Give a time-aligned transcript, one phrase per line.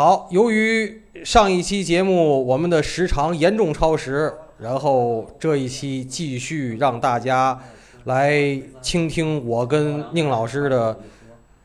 [0.00, 7.60] 好，由于上一期节目我们的时长严重超时，然后这一期继续让大家
[8.04, 11.00] 来倾听我跟宁老师的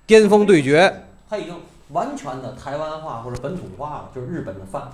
[0.05, 1.05] 巅峰对决。
[1.29, 1.55] 他已经
[1.91, 4.89] 完全的台湾化或者本土化了，就是日本的饭，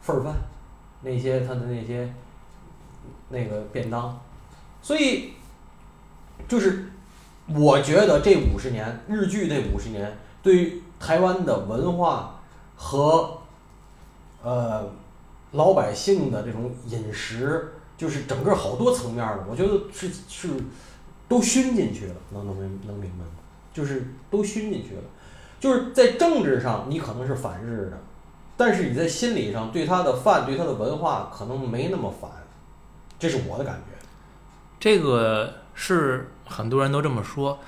[0.00, 0.34] 份儿饭，
[1.02, 2.12] 那些他的那些
[3.28, 4.18] 那个便当，
[4.82, 5.34] 所以
[6.48, 6.86] 就是
[7.46, 12.38] 我觉得这五十年日剧这五十年对于台湾的文化
[12.82, 13.38] 和
[14.42, 14.90] 呃
[15.52, 20.48] 老百姓的这种饮食，就是整个好多层面的，我觉得是是
[21.28, 23.30] 都熏进去了，能能明能明白吗？
[23.74, 25.02] 就是都熏进去了，
[25.60, 27.98] 就是在政治上你可能是反日的，
[28.56, 32.30] 但是你在心理上对他的饭对他的文化可能没那么反，
[33.18, 34.06] 这是我的感觉。
[34.80, 37.58] 这个是很多人都这么说。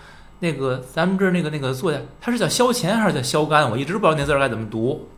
[0.42, 3.70] 那个咱们这儿那个那个作家，他是叫萧乾还是叫萧干？
[3.70, 5.08] 我一直不知道那字儿该怎么读。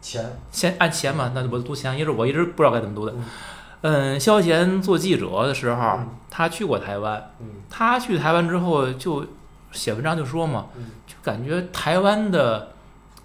[0.00, 3.24] 钱，先按钱嘛，那我读钱，一直我一直不知道该怎么读的嗯。
[3.82, 7.32] 嗯，萧乾做记者的时候嗯，他去过台湾。
[7.40, 9.26] 嗯他去台湾之后就
[9.72, 12.72] 写文章就说嘛，嗯就感觉台湾的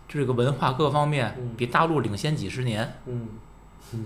[0.07, 2.95] 这个文化各方面嗯比大陆领先几十年。
[3.05, 3.27] 嗯，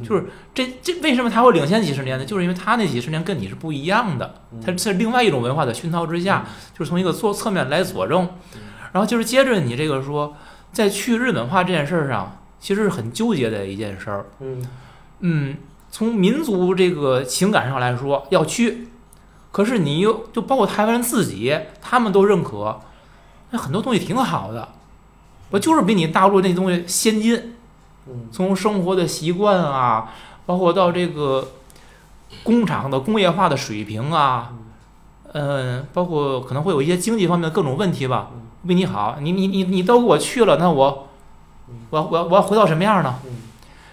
[0.08, 2.25] 就是这这为什么他会领先几十年呢？
[2.25, 6.45] 就是因为他那几十年跟你是不一样的，嗯他是另外一种文化的熏陶之下，
[6.77, 8.30] 就是从一个做侧面来佐证。
[8.91, 10.36] 然后就是接着你这个说，
[10.71, 14.25] 在去日本化这件事儿上，其实是很纠结的一件事儿。
[14.39, 14.63] 嗯
[15.19, 15.58] 嗯，
[15.91, 18.88] 从民族这个情感上来说要去，
[19.52, 22.81] 可是你又就包括台湾人自己，他们都认可，
[23.52, 24.69] 那很多东西挺好的，
[25.52, 27.55] 我就是比你大陆那东西先进。
[28.11, 30.13] 嗯从生活的习惯啊，
[30.45, 31.49] 包括到这个
[32.43, 34.53] 工厂的工业化的水平啊，
[35.33, 38.31] 嗯，包括可能会有一些经济方面的各种问题吧，
[38.64, 39.17] 为你好。
[39.21, 41.08] 你你你你都给我去了，那我
[41.89, 43.15] 我要我要我要回到什么样呢？
[43.25, 43.31] 嗯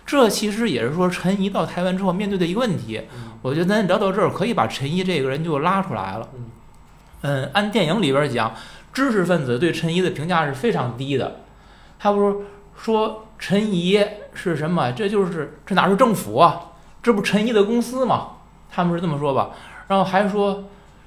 [0.07, 3.03] 这其实也是说陈怡到台湾之后面对的一个问题。
[3.13, 6.29] 嗯我觉得咱聊到这儿，可以把陈怡这个人就拉出来了。
[6.35, 6.45] 嗯
[7.23, 8.53] 嗯，按电影里边讲，
[8.93, 11.41] 知识分子对陈怡的评价是非常低的。
[11.99, 12.37] 他不是
[12.77, 14.05] 说陈怡
[14.35, 14.93] 是什么？
[14.93, 16.61] 这就是这哪是政府啊？
[17.03, 18.29] 这不陈怡的公司吗？
[18.71, 19.51] 他们是这么说吧。
[19.89, 20.65] 然后还说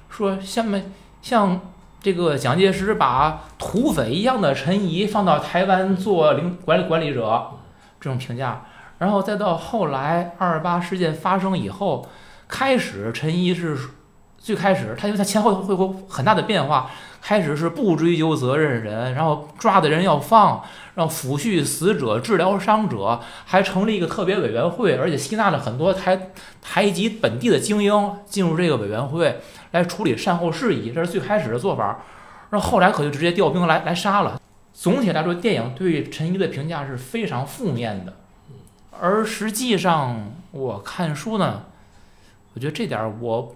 [0.08, 0.80] 说像么
[1.22, 1.60] 像
[2.00, 7.50] 这个蒋介石把土匪一样的陈怡放到台湾做领管理管理者，
[8.00, 8.64] 这种评价。
[8.98, 12.08] 然后再到后来二二八事件发生以后，
[12.48, 13.76] 开始陈怡是
[14.38, 20.62] 最开始他因为他前后会有很大的变化，开始是不追究责任人，然后抓的人要放，
[20.94, 26.30] 让抚恤死者、治疗伤者，还成立一个特别委员会，而且吸纳了很多台
[26.62, 29.40] 台籍本地的精英进入这个委员会
[29.72, 32.00] 来处理善后事宜，这是最开始的做法。
[32.50, 34.40] 然后后来可就直接调兵来来杀了。
[34.72, 38.14] 总体来说，电影对陈一的评价是非常负面的，
[38.98, 41.64] 而实际上我看书呢，
[42.54, 43.54] 我觉得这点我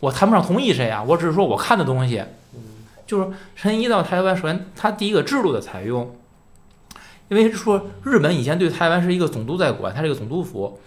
[0.00, 2.24] 我谈不上同意谁啊，我只是说我看的东西。
[3.12, 6.16] 嗯就是陈怡到台湾，首先他第一个制度的采用，
[7.28, 10.80] 因为说日本以前对台湾是一个总督在管，他是一个总督府。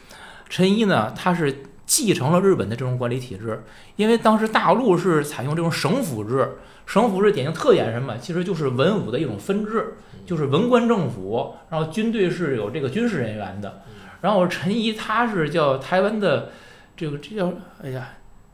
[0.50, 3.64] 陈怡呢，他是继承了日本的这种管理体制，
[3.96, 8.18] 因为当时大陆是采用这种省府制，省府制典型特点是什么？
[8.18, 13.84] 其实就是文武的一种分制，就是文官政府，然后军队是有这个军事人员的。
[14.22, 16.50] 然后陈怡他是叫台湾的
[16.98, 17.54] 这个这叫
[17.84, 18.14] 哎呀，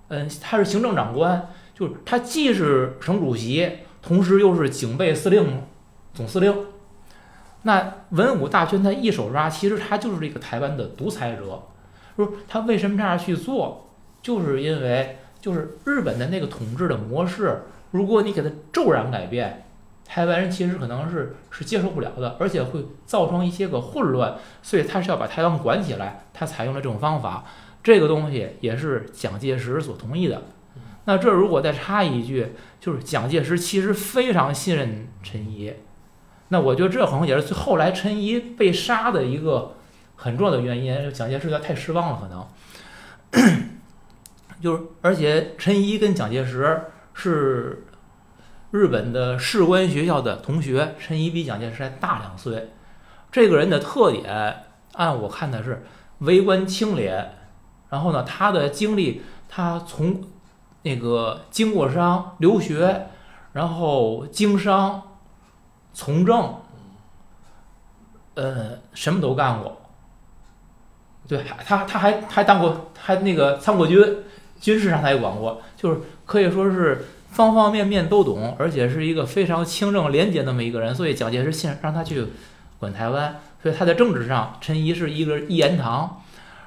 [0.09, 1.47] 嗯，他是行政长官。
[1.81, 3.68] 就是他既是省主席，
[4.03, 5.64] 同时又是警备司令、
[6.14, 6.56] 总司令。
[7.64, 11.64] 那文武大权他一手抓，其实他就是一个台湾的独裁者。
[12.16, 13.90] 说他为什么这样去做，
[14.22, 19.66] 就是因为就是日本的那个统治的模式，如果你给他骤然改变，
[20.06, 24.36] 台湾人其实可能是是接受不了的，而且会造成一些个混乱。
[24.62, 27.44] 所以他是要把台湾管起来，他采用了这种方法。
[27.84, 30.39] 这个东西也是蒋介石所同意的。
[31.06, 35.74] 那这如果再插一句，就是蒋介石其实非常信任陈怡，
[36.50, 39.77] 那我觉得这可能也是后来陈怡被杀的一个
[40.15, 41.12] 很重要的原因。
[41.12, 42.48] 蒋介石有点太失望了，可能
[44.62, 46.81] 就是而且陈怡跟蒋介石
[47.13, 47.88] 是
[48.69, 52.69] 日本的士官学校的同学，陈怡比蒋介石还大两岁。
[53.31, 54.63] 这个人的特点，
[54.94, 55.83] 按我看的是
[56.19, 57.33] 为官清廉，
[57.89, 60.21] 然后呢，他的经历，他从
[60.83, 63.07] 那个经过商、留学，
[63.54, 65.01] 然后经商、
[65.94, 66.56] 从政，
[68.36, 69.81] 呃，什么都干过。
[71.28, 74.01] 对，还他他还他还当过，还那个参过军，
[74.60, 80.94] 军事上他也管过，就是可以说是方方面面都懂，而且是一个非常清正廉洁那么一个人。
[80.94, 82.27] 所以蒋介石信让他去
[82.80, 86.22] 管台湾，所以他在政治上，陈仪是一个一言堂。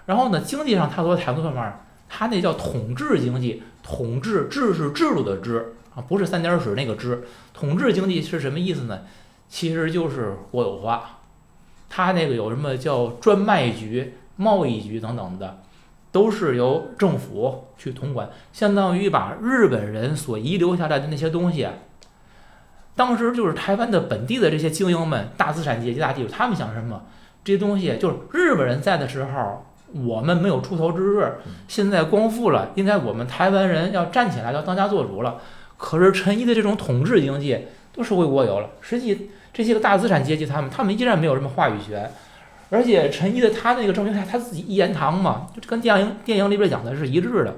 [0.07, 1.81] 然后呢，经济上他所采用的方面，
[2.17, 7.25] 他那叫统治经济，统治治是制度的治啊，不是三点水那个治。
[7.53, 9.01] 统治经济是什么意思呢？
[9.49, 11.19] 其实就是国有化。
[11.91, 15.63] 他那个有什么叫专卖局、贸易局等等的，
[16.13, 21.67] 都是由政府去统管，相当于把日本人所遗留下来的那些东西。
[22.95, 27.03] 当时就是台湾的本地的这些精英们、大资产阶级、大地主，他们想什么？
[27.43, 31.35] 这些东西就是日本人在的时候，我们没有出头之日。
[31.69, 35.39] 现在光复了，应该我们台湾人要站起来，要当家做主了。
[35.77, 42.11] 可是陈毅的这种统治经济都是归国有了，实际这些个大资产阶级他们，他们依然没有什么话语权。
[42.71, 47.55] 而且陈毅的他那个证明他他自己一言堂嘛，就跟电影电影里边讲的是一致的。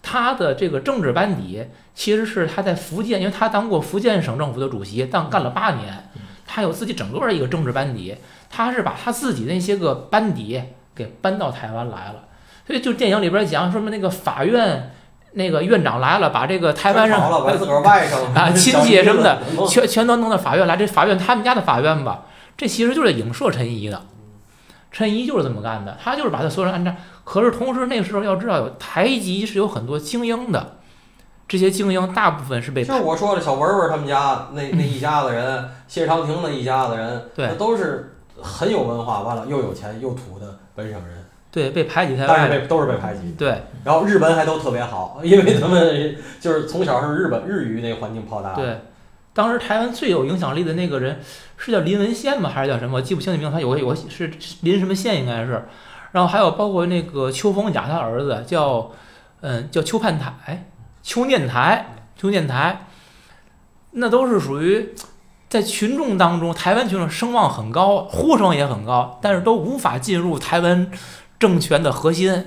[0.00, 1.64] 他的这个政治班底
[1.94, 6.08] 其实是他在福建，因为他当过福建省政府的主席，当干了八年，
[6.46, 8.16] 他有自己整个的一个政治班底。
[8.50, 10.62] 他是把他自己那些个班底
[10.94, 12.24] 给搬到台湾来了，
[12.66, 14.92] 所以就电影里边讲，说明那个法院
[15.32, 20.76] 那个院长来了，把这个台湾人啊 亲戚什么的全全都弄到法院来。
[20.76, 24.02] 这法院他们家的法院吧，这其实就是影射陈仪的。
[24.90, 26.94] 陈仪就是这么干的，他就是把他所有人安插。
[27.24, 30.76] 可是同时那个时候要知道，有台籍是有很多精英的，
[31.48, 42.60] 这些精英大部分是被就是我说的小文文他们家那那一家子人， 谢长廷那一家子人，对，那都是很有文化，完了又有钱又土的本省人，对，被排挤台但是湾。
[42.60, 43.32] 被都是被排挤。
[43.38, 48.78] 对然后日本还都特别好， 因为他们就是从小是日本日语那个环境泡大的。，对，
[49.32, 51.20] 当时台湾最有影响力的那个人
[51.56, 52.50] 是叫林文宪吗？
[52.52, 52.96] 还是叫什么？
[52.96, 53.54] 我记不清名字。
[53.54, 54.30] 他有个有个是
[54.62, 55.64] 林什么宪应该是。
[56.12, 58.90] 然后还有包括那个邱逢甲他儿子叫
[59.40, 60.68] 嗯叫邱盼台、
[61.02, 61.86] 邱念台、
[62.16, 62.86] 邱念台，
[63.92, 64.94] 那都是属于
[65.52, 70.90] 在群众当中，台湾群众声望很高，呼声也很高，但是都无法进入台湾
[71.38, 72.46] 政权的核心。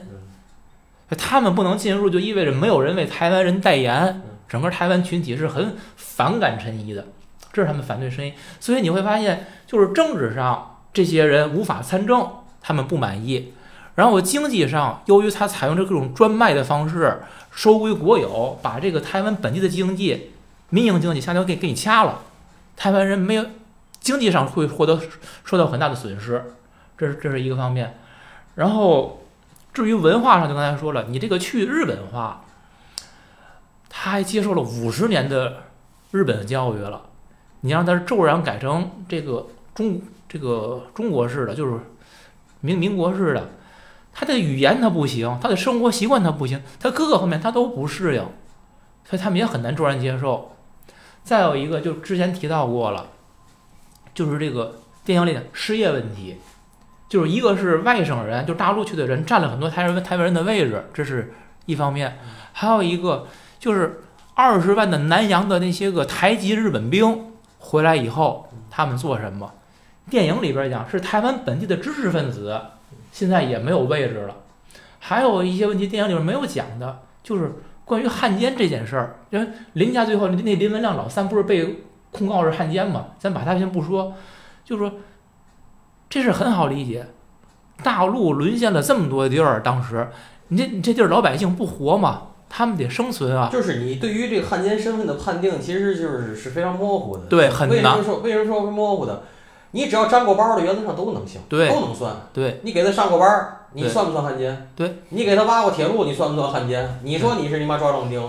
[1.16, 4.24] 他们不能进入，就意味着没有人为台湾人代言。
[4.50, 7.06] 整个台湾群体是很反感陈仪的，
[7.54, 8.34] 这是他们反对声音。
[8.60, 12.28] 所以你会发现，就是政治上这些人无法参政，
[12.60, 13.54] 他们不满意。
[13.94, 17.22] 然后经济上，由于他采用这各种专卖的方式
[17.52, 20.32] 收归国有，把这个台湾本地的经济、
[20.70, 22.22] 民营经济相当于给给你掐了，
[22.76, 23.46] 台湾人没有
[24.00, 25.00] 经济上会获得
[25.44, 26.44] 受到很大的损失，
[26.98, 27.98] 这是这是一个方面。
[28.56, 29.24] 然后
[29.74, 32.42] 至于文化上，就刚才说了，你这个去日本化。
[33.98, 35.64] 他还接受了五十年的
[36.12, 37.04] 日本教育了，
[37.62, 41.80] 你让他骤然改成这个中这个中国式的，就是
[42.60, 43.52] 民民国式的，
[44.12, 48.22] 他的语言他不行，他的生活习惯他不行，他各个方面他都不适应，
[49.06, 50.55] 所以他们也很难骤然接受。
[51.26, 53.08] 再有一个，就之前提到过了，
[54.14, 56.38] 就是这个电影里的失业问题，
[57.10, 61.34] 就是一个是外省人，就大陆去的人占了很多台湾台湾人的位置，这是
[61.66, 62.18] 一方面，
[62.54, 63.28] 还有一个。
[63.58, 64.02] 就是
[64.36, 69.52] 二十万的南洋的那些个台籍日本兵回来以后，他们做什么？
[70.08, 72.62] 电影里边讲是台湾本地的知识分子，
[73.12, 74.36] 现在也没有位置了。
[75.00, 77.54] 还有一些问题，电影里边没有讲的，就是
[77.86, 79.16] 关于汉奸这件事儿。
[79.30, 83.06] 因为林家最后那林文亮老三不是被控告是汉奸嘛？
[83.18, 84.14] 咱把他先不说，
[84.66, 84.92] 就说
[86.10, 87.06] 这是很好理解。
[87.84, 90.10] 大陆沦陷了这么多地儿，当时
[90.48, 92.24] 你这你这地儿老百姓不活嘛？
[92.48, 93.50] 他们得生存啊！
[93.52, 97.24] 就是你对于这个汉奸身份的判定，其实就是是非常模糊的。
[97.26, 97.76] 对，很难。
[97.76, 99.24] 为什么说为什么说是模糊的？
[99.72, 102.16] 你只要沾过包的，原则上都能行，对，都能算。
[102.32, 104.72] 对，你给他上过班，你算不算汉奸？
[104.76, 107.00] 对，你给他挖过铁路，你算不算汉奸？
[107.04, 108.20] 你说你是你妈抓壮丁，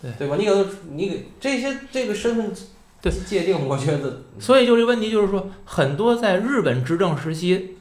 [0.00, 0.36] 对对吧？
[0.38, 2.52] 你给他，你给这些这个身份
[3.00, 4.22] 对界定，我觉得。
[4.38, 7.76] 所以就这问题，就是说，很多在日本执政时期，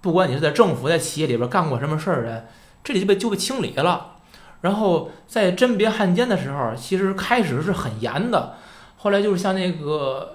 [0.00, 2.46] 不管你是在政府在企业里边干过什么事儿的，
[2.84, 4.18] 这里就被就被清理了。
[4.60, 8.54] 然后在甄别汉奸的时候，其实开始是很严的，
[8.96, 10.34] 后来就是像那个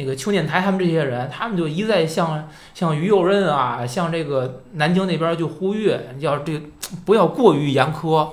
[0.00, 6.60] 那个邱念台他们这些人，他们就一再向像于右任啊，像这个南京那边就呼吁，要这
[7.04, 8.28] 不要过于严苛，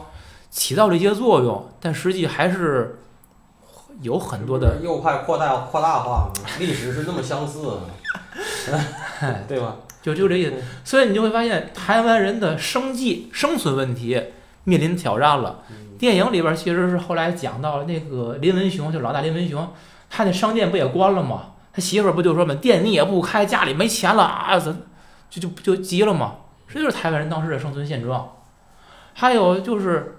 [0.50, 3.00] 起到了一些作用，但实际还是
[4.02, 7.80] 有很多的右派扩大扩大化，历史是那么相似，
[9.48, 9.76] 对吧？
[10.02, 14.24] 就就这意思，所以你就会发现台湾人的生计生存问题。
[14.68, 15.64] 面临挑战了。
[15.98, 19.66] 电影里边其实是后来讲到了那个林文雄，就老大林文雄，
[20.10, 21.54] 他那商店不也关了吗？
[21.78, 24.76] 他媳妇儿不就说嘛，店你也不开，家里没钱了啊，怎
[25.30, 26.38] 就就就急了嘛。
[26.68, 28.34] 这就是台湾人当时的生存现状。
[29.14, 30.18] 还有就是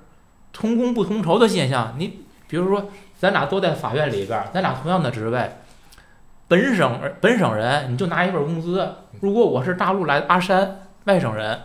[0.53, 5.50] 同工不同酬的现象，你比如说咱俩都在法院里边，咱俩同样的职位，
[6.47, 8.79] 本省本省人，你就拿一份工资；
[9.21, 11.61] 如果我是大陆来的阿山外省人，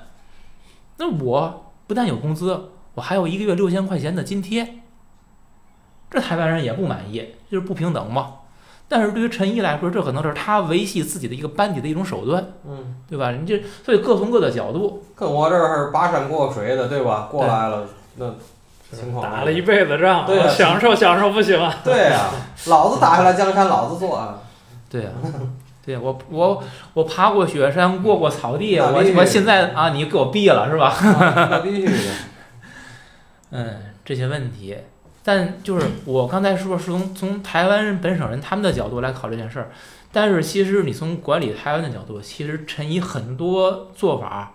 [0.98, 4.80] 那我不但有工资，我还有一个月六千块钱的津贴。
[6.10, 8.38] 这台湾人也不满意，就是不平等嘛。
[8.94, 13.32] 但是对于陈毅来说，这可能是他维系自己的一个班底的一种手段，嗯，对吧？
[13.32, 17.28] 你这所以各从各的角度，跟我这儿跋山过水的，对吧？
[17.32, 18.28] 过来了，那
[18.96, 21.76] 情况打了一辈子仗，对啊享受享受不行啊。
[21.84, 22.30] 对呀、
[22.68, 24.40] 老子打下来江山，老子做啊。
[24.88, 25.10] 对呀、
[25.84, 30.94] 对呀，我我我爬过雪山，过过草地，我我现在啊，你给我毙了是吧？
[31.50, 31.92] 那必须的。
[33.50, 34.78] 嗯，这些问题，
[35.24, 39.72] 但就是我刚才说是从从台湾人本省人他们的角度来考虑这件事儿，
[40.12, 44.54] 但是其实你从管理台湾的角度，其实陈怡很多做法，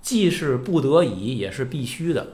[0.00, 2.28] 既是不得已，也是必须的。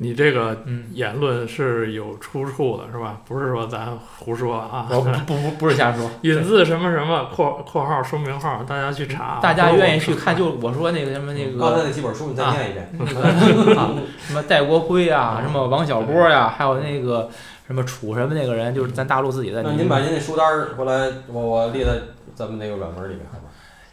[0.00, 3.20] 你这个嗯，言论是有出处的，是吧？
[3.26, 3.88] 不是说咱
[4.18, 4.86] 胡说啊。
[4.90, 9.40] 我不不不不是瞎说， 引自什么什么括括号说明号，大家去查。
[9.42, 12.88] 大家愿意去看，就我说那个什么那个刚才个那几本书你再念一遍。
[14.18, 17.28] 什么戴国辉啊，什么王小波呀、还有那个
[17.66, 19.62] 什么楚什么那个人，就是咱大陆自己的。
[19.64, 21.92] 那您把您那书单儿回来，我我列在
[22.36, 23.24] 咱们那个软文里面？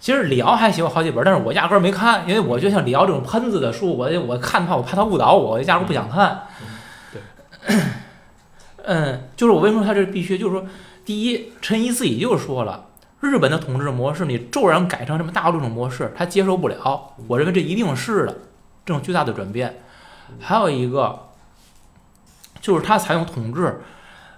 [0.06, 6.44] 其实李敖还写过好几本，但是我压根儿没看，因为我觉得像李敖这种喷子的书，我我看的话，我怕他误导我，我压根儿不想看。
[7.12, 7.76] 对，
[8.84, 10.68] 嗯，就是我为什么他这必须，就是说，
[11.04, 12.86] 第一，陈毅自己就说了，
[13.20, 17.16] 日本的统治模式你骤然改成这么大陆这种模式，他接受不了。
[17.28, 18.34] 我认为这一定是的，
[18.86, 19.82] 这种巨大的转变。
[20.40, 21.30] 还有一个，
[22.62, 23.82] 就是他采用统治，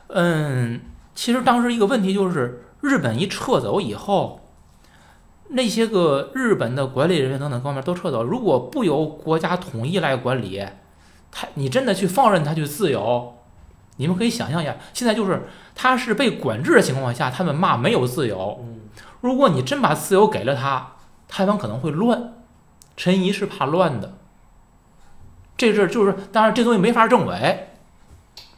[0.07, 0.79] 嗯，
[1.13, 4.39] 其实当时一个问题就是，日本一撤走以后。
[5.49, 10.65] 那些个日本的管理人员等等各方面都撤走，如果不由国家统一来管理，
[11.31, 13.35] 他你真的去放任他去自由，
[13.97, 15.43] 你们可以想象一下，现在就是
[15.75, 18.59] 他是被管制的情况下，他们骂没有自由。
[18.61, 18.81] 嗯，
[19.21, 20.95] 如果你真把自由给了他，
[21.27, 22.33] 台湾可能会乱。
[22.95, 24.13] 陈仪是怕乱的，
[25.55, 27.67] 这事儿就是当然这东西没法证伪，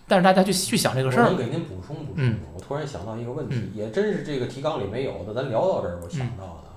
[0.08, 2.40] 但是大家去去想这个事儿我能，给您补充补充嗯吗？
[2.56, 6.69] 我突然想到一个问题嗯，也真是这个提纲里没有的，咱聊到这儿我想到的，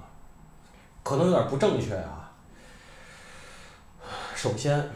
[1.02, 2.32] 可能有点不正确啊。
[4.34, 4.90] 首先，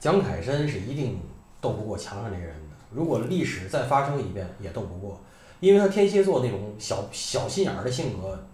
[0.00, 1.20] 蒋凯申是一定
[1.60, 5.20] 斗不过墙上那人的，如果历史再发生一遍，也斗不过，
[5.60, 8.46] 因为他天蝎座那种小小心眼儿的性格，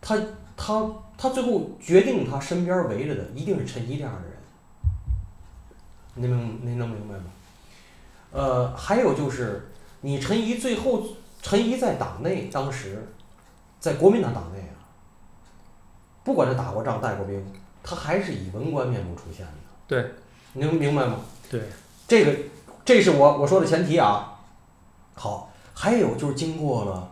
[0.00, 0.16] 他
[0.56, 4.36] 他他最后决定他身边围着的一定是陈怡这样的人，
[6.14, 7.24] 您明您能明白吗？
[8.32, 9.70] 呃，还有就是
[10.00, 11.04] 你陈怡最后，
[11.40, 13.06] 陈怡在党内当时，
[13.78, 14.71] 在国民党党内，
[16.24, 17.44] 不管是打过仗、带过兵，
[17.82, 19.52] 他还是以文官面目出现的。
[19.86, 20.10] 对，
[20.52, 21.16] 你能明白吗？
[21.50, 21.62] 对，
[22.06, 22.32] 这个
[22.84, 24.38] 这是我我说的前提啊。
[25.14, 27.10] 好，还有就是经过了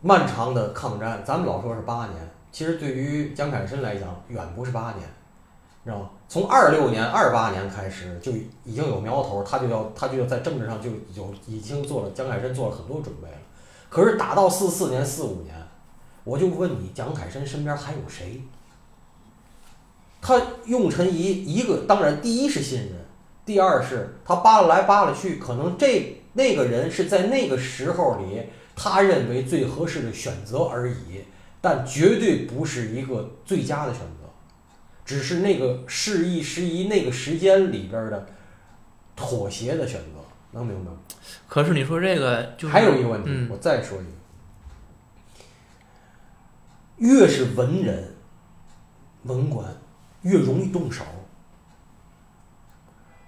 [0.00, 2.16] 漫长的抗战，咱们老说是八年，
[2.50, 5.06] 其实对于蒋凯申来讲，远不是八年，
[5.84, 6.10] 知道吗？
[6.28, 8.32] 从二六年、二八年开始就
[8.64, 13.36] 已经有苗头，他就要他就要在政治上就有已经做了，蒋凯申做了很多准备了。
[13.88, 15.54] 可是打到四四年、四五年，
[16.26, 18.42] 我就问你，蒋凯申身边还有谁？
[20.20, 22.92] 他用陈仪一个，当然第一是信任，
[23.44, 28.42] 第二是他扒拉来扒拉去，可能这那个人是在那个时候里
[28.74, 31.20] 他认为最合适的选择而已，
[31.60, 34.28] 但绝对不是一个最佳的选择，
[35.04, 38.26] 只是那个适宜时宜那个时间里边的
[39.14, 40.18] 妥协的选择，
[40.50, 40.98] 能明白吗？
[41.46, 44.10] 可是你说这个就是还有一个问题，嗯我再说一个，
[46.98, 48.14] 越是文人、
[49.24, 49.66] 文官，
[50.22, 51.04] 越容易动手。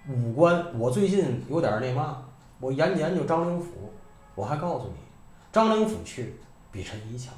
[0.09, 2.25] 武官，我最近有点那嘛，
[2.61, 3.93] 我研究研究张灵甫，
[4.35, 4.95] 我还告诉你，
[5.53, 6.37] 张灵甫去
[6.73, 7.35] 比陈仪强。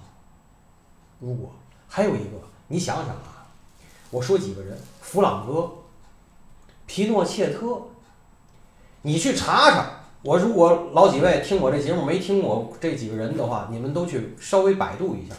[1.18, 1.50] 如果
[1.88, 3.46] 还有一个，你想想啊，
[4.10, 5.68] 我说几个人，弗朗哥、
[6.86, 7.82] 皮诺切特，
[9.02, 9.90] 你去查查。
[10.22, 15.34] 我如果老几位听我这节目没听过这几个人的话，你们都去稍微百度一下，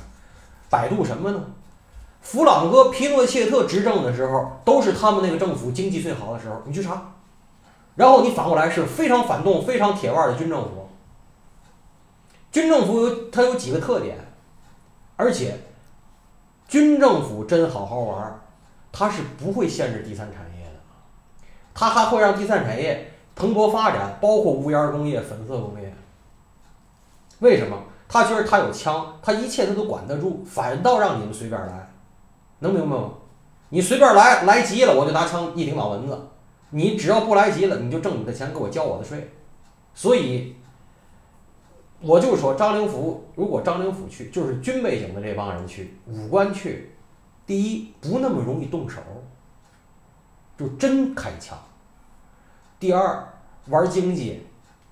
[0.72, 1.44] 百度什么呢？
[2.22, 7.13] 弗朗哥、皮诺切特执政的时候，都是他们那个政府经济最好的时候，你去查。
[7.96, 10.90] 然后你反过来是非常反动、非常铁腕的军政府。
[12.51, 14.18] 军政府有它有几个特点，
[15.18, 15.60] 而且
[16.68, 18.40] 军政府真好好玩，
[18.92, 20.80] 它是不会限制第三产业的，
[21.74, 25.94] 它还会让第三产业蓬勃发展，包括无烟工业、粉色工业。
[27.40, 27.78] 为什么？
[28.13, 31.89] 他觉得他有枪，他一切他都管得住，反倒让你们随便来，
[32.60, 33.13] 能明白吗？
[33.70, 36.22] 你随便来，来急了我就拿枪一顶脑门子，
[36.72, 39.32] 你只要不来急了，你就挣你的钱，给我交我的税。
[39.94, 40.53] 所以，
[42.01, 46.94] 我就说张灵甫，如果张灵甫去，就是军背景的这帮人去，武官去，
[47.46, 49.00] 第一不那么容易动手，
[50.58, 51.58] 就真开枪。
[52.77, 53.25] 第二
[53.68, 54.46] 玩经济，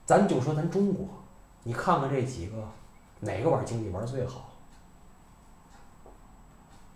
[0.05, 1.05] 咱就说咱中国，
[1.63, 2.55] 你看看这几个，
[3.21, 4.57] 哪个玩经济玩最好？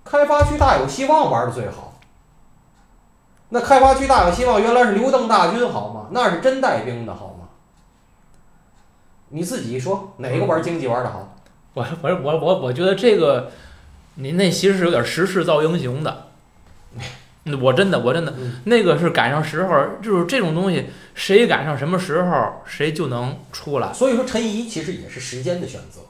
[0.03, 1.99] 开发区大有希望玩的最好。
[3.49, 6.07] 那开发区大有希望原来是刘邓大军好吗？
[6.11, 7.47] 那是真带兵的好吗？
[9.29, 11.35] 你自己说哪个玩经济玩的好？
[11.73, 13.51] 我我我我我觉得这个，
[14.15, 16.27] 您那其实是有点时势造英雄的。
[17.61, 23.91] 我真的我真的嗯那个是赶上时候，就是这种东西，谁赶上什么时候，谁就能出来。
[23.91, 26.01] 所以说陈怡其实也是时间的选择，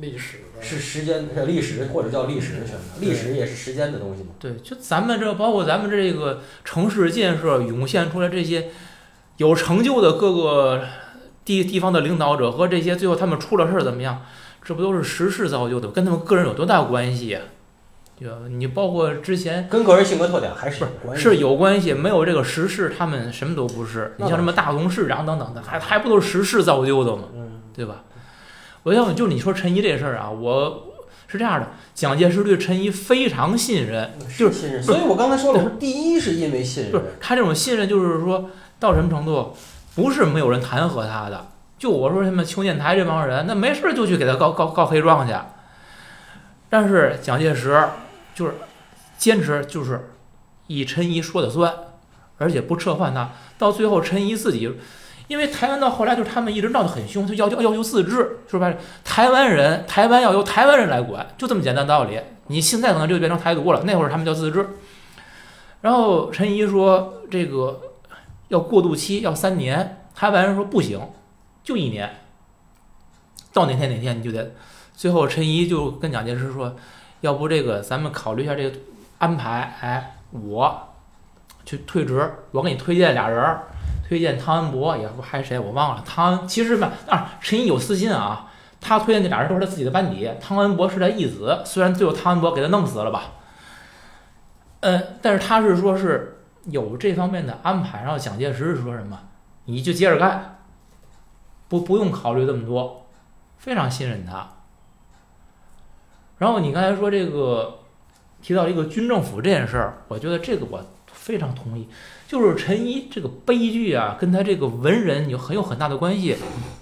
[0.00, 4.30] 历史的是时间是历史或者叫历史的选择，历史也是时间的东西嘛。
[4.38, 8.68] 对，就咱们这包括咱们这个城市建设涌现出来这些
[9.36, 10.82] 有成就的各个
[11.44, 14.22] 地地方的领导者和这些最后他们出了事儿怎么样？
[14.62, 17.40] 这不都是时势造就的，跟他们个人有多大关系呀、
[18.18, 18.36] 对吧？
[18.50, 21.22] 你包括之前跟个人性格特点还是有关系。
[21.22, 24.14] 是有关系，没有这个时势，他们什么都不是。
[24.18, 27.24] 你像什么大同市长等等的，还还不都是时势造就的吗？
[27.34, 28.04] 嗯，对吧？
[28.82, 30.94] 我要就你说陈仪这事儿啊，我
[31.26, 34.82] 是这样的，蒋介石对陈仪非常信任，就是信任。
[34.82, 39.54] 所以我刚才说了，第一是因为信任不是任，他这种信任，就是说到什么程度，
[39.94, 41.48] 不是没有人弹劾他的。
[41.78, 45.34] 就我说什么邱念台这帮人，那没事儿就去给他告告告黑状去。
[46.68, 47.82] 但是蒋介石
[48.34, 48.54] 就是
[49.16, 50.10] 坚持，就是
[50.66, 51.72] 以陈怡说的算，
[52.38, 53.30] 而且不撤换他。
[53.56, 54.72] 到最后，陈怡自己，
[55.30, 62.20] 因为台湾到后来就是他们一直闹得很凶，就要求要求自治，说白了，台湾人台湾要由台湾人来管，就这么简单道理。
[62.48, 64.70] 你现在可能就变成台独了，那会儿他们叫自治。
[65.82, 67.80] 然后陈仪说这个
[68.48, 71.00] 要过渡期，要三年，台湾人说不行，
[71.62, 72.10] 就一年。
[73.52, 74.50] 到哪天哪天你就得，
[74.96, 76.74] 最后陈仪就跟蒋介石说，
[77.20, 78.76] 要不这个咱们考虑一下这个
[79.18, 80.88] 安排，哎，我
[81.64, 83.62] 去退职，我给你推荐俩人儿，
[84.10, 93.34] 推荐汤恩伯，也不还谁我忘了，汤恩其实吧，啊，陈毅有私心啊，他推荐这俩人都是他自己的班底，汤恩伯是他义子，虽然最后汤恩伯给他弄死了吧，
[94.80, 99.16] 呃，但是他是说是有这方面的安排，然后蒋介石是说什么，
[99.66, 100.58] 你就接着干，
[101.68, 103.06] 不不用考虑这么多，
[103.58, 104.44] 非常信任他。
[106.38, 107.78] 然后你刚才说这个
[108.42, 110.84] 提到一个军政府这件事儿，我觉得这个我
[111.30, 111.88] 非常同意。
[112.26, 116.36] 就是陈一这个悲剧啊，跟他这个文人有很有很大的关系，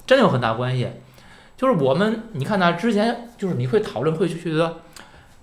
[0.06, 0.88] 真有很大关系。
[1.56, 4.76] 就是我们你看他之前，就是你会讨论，会去觉得，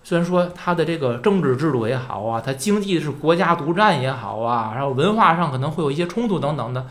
[0.04, 6.88] 虽然说他的这个政治制度也好啊，他经济是国家独占也好啊，然后文化上可能会有一些冲突等等的，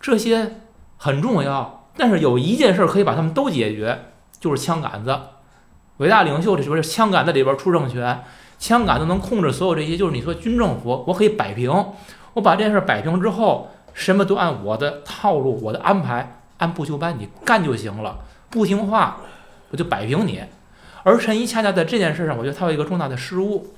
[0.00, 0.56] 这些
[0.96, 1.88] 很重要。
[1.96, 3.98] 但是有一件事可以把他们都解决，
[4.38, 5.18] 就是枪杆子。
[5.96, 8.22] 伟大领袖这里边枪杆子里边出政权，
[8.58, 11.70] 枪杆子能控制所有这些，就是你说军政府，我可以摆平，
[12.34, 18.18] 我把这件事摆平之后，什么都按我的套路、我的安排，按部就班，你干就行了。
[18.50, 19.18] 不听话，
[19.70, 20.42] 我就摆平你。
[21.04, 23.68] 而陈一恰恰在这件事上，我觉得他有一个重大的失误。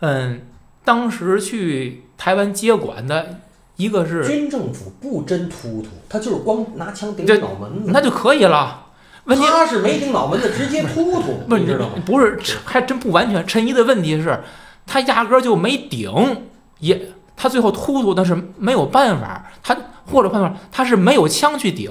[0.00, 0.40] 嗯，
[0.84, 3.40] 当时去台湾接管的
[3.76, 7.90] 一个是，军政府不真突突，他就是光拿枪顶对脑门子。
[7.92, 8.86] 那就可以了。
[9.30, 11.94] 问题他是没顶脑门子，直接突突，你知道吗？
[12.04, 13.46] 不是，还真不完全。
[13.46, 14.40] 陈一的问题是，
[14.84, 16.48] 他压根儿就没顶，
[16.80, 17.00] 也
[17.36, 21.88] 他最后突突那是没有办法，他或者换句话，他是没有枪去顶。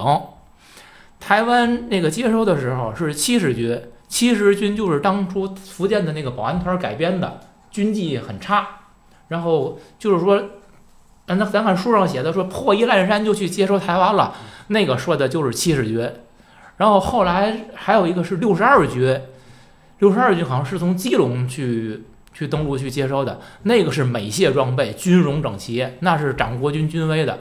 [1.18, 7.40] 台湾那个接收的时候是七十军，七十军就是当初福建的那个保安团改编的，
[7.72, 8.68] 军纪很差，
[9.30, 10.38] 然后就是说，
[11.28, 14.36] 嗯，那咱看书上写的说破衣烂衫就去接收台湾了，
[14.68, 16.12] 那个说的就是七十军。
[16.80, 19.22] 然后后来还有一个是六十二军，
[19.98, 27.40] 六十二军好像是从基隆去去登陆去接收的，那个是美械装备，军容整齐，那是掌国军军威的。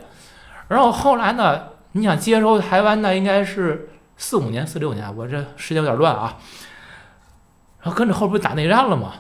[0.67, 6.39] 然后后来呢，你想接收台湾呢，应该是四五年、四六年，我这时间有点乱啊。
[7.81, 9.13] 然后跟着后边打内战了嘛，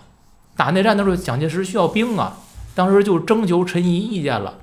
[0.56, 2.36] 打内战的时候，蒋介石需要兵啊，
[2.74, 4.54] 当时就征求陈仪意见了，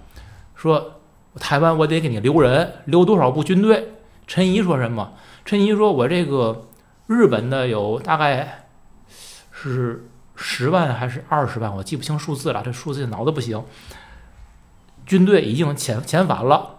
[0.54, 1.00] 说
[1.40, 3.94] 台湾我得给你留人，留多少部军队？
[4.28, 5.14] 陈仪说什么？
[5.46, 6.66] 陈仪说：“我这个
[7.06, 8.66] 日本的有大概
[9.52, 13.64] 是十万还是二十万，我记不清数字了，这数字脑子不行。
[15.06, 16.78] 军队已经遣遣返了，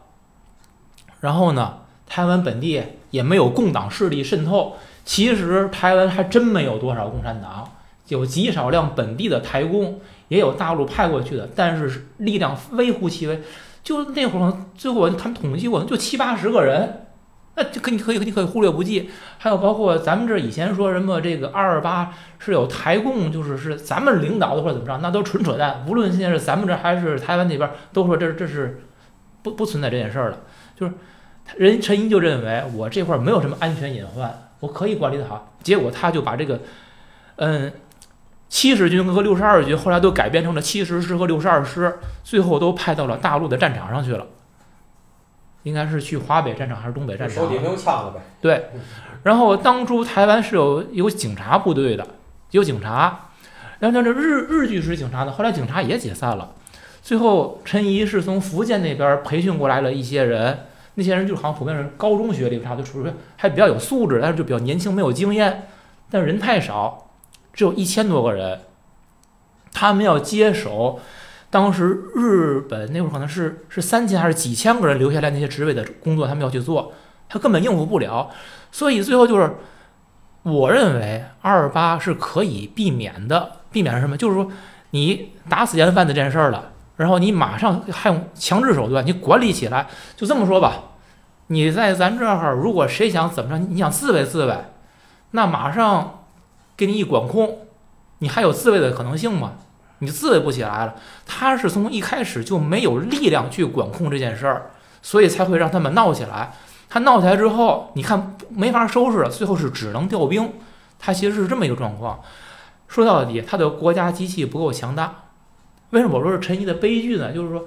[1.20, 4.74] 然后呢，台湾本地也没有共党势力渗透。
[5.04, 7.70] 其实台湾还真没有多少共产党，
[8.08, 13.40] 有极少量本地的台工，也有大陆派过去的，但是力量微乎其微。
[13.84, 17.02] 就那会儿，最后他们统计过，就七八十个人。”
[17.56, 19.10] 那就可你可以你可以忽略不计。
[19.38, 25.84] 还有包括咱们这以前说什么这个二二八是有台共，就是是咱们领导的或者怎么着，那都纯扯淡。
[25.88, 28.82] 无论现在是咱们这还是台湾那边，都说这这是
[29.42, 30.38] 不不存在这件事儿了。
[30.74, 30.92] 就是
[31.56, 35.54] 人陈毅就认为我这块没有什么安全隐患，我可以管理的好。
[35.62, 36.60] 结果他就把这个
[37.36, 37.72] 嗯。
[38.48, 44.24] 七十军和六十二军后来都改编成了七十师和六十二师，最后都派到了大陆的战场上去了。
[45.66, 47.42] 应该是去华北战场还是东北战场？
[47.42, 48.20] 手底没有枪了呗。
[48.40, 48.66] 对，
[49.24, 52.06] 然后当初台湾是有有警察部队的，
[52.52, 53.30] 有警察，
[53.80, 56.52] 然后这日日据时警察呢，后来警察也解散了。
[57.02, 65.66] 最后陈仪是从福建那边培训过来了一些人，那些人就好像普遍是高中学历，差不多，属于还比较有素质，但是就比较年轻，没有经验，
[66.08, 67.10] 但是人太少，
[67.52, 68.60] 只有一千多个人，
[69.72, 71.00] 他们要接手。
[71.48, 76.92] 当时日本那会儿可能是是三千还是几千个人留下来那些职位的工作，他们要去做，
[77.28, 78.30] 他根本应付不了，
[78.72, 79.54] 所以最后就是，
[80.42, 84.16] 我认为二八是可以避免的，避免什么？
[84.16, 84.50] 就是说
[84.90, 90.82] 你打死嫌犯的这件事儿了，然后你马上还用强制手段，你管理起来，就这么说吧，
[91.46, 94.56] 你在咱这儿，如果谁想怎么着，你想自卫自卫，
[95.30, 96.24] 那马上
[96.76, 97.66] 给你一管控，
[98.18, 99.52] 你还有自卫的可能性吗？
[100.00, 106.52] 你自卫不起来了，他是从一开始就没有力量去管控这件事儿，所以才会让他们闹起来。
[106.88, 110.52] 他闹起来之后，你看没法收拾了，最后是只能调兵。
[110.98, 112.20] 他其实是这么一个状况。
[112.88, 115.24] 说到底，他的国家机器不够强大。
[115.90, 117.32] 为什么我说是陈毅的悲剧呢？
[117.32, 117.64] 就是说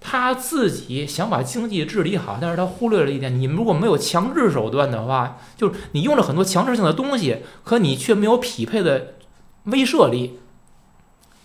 [0.00, 9.14] 他自己想把经济治理好，但是他忽略了一点：你如果没有强制手段的话，就是你用了很多强制性的东西，可你却没有匹配的
[9.64, 10.38] 威慑力。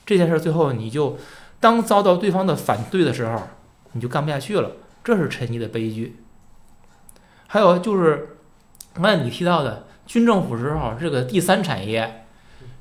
[0.07, 1.17] 这件事最后你就，
[1.59, 3.43] 当遭到对方的反对的时候，
[3.91, 4.71] 你就干不下去了，
[5.03, 6.15] 这是陈毅的悲剧。
[7.47, 8.37] 还有就是，
[8.93, 12.25] 刚才你提到的军政府时候这个第三产业，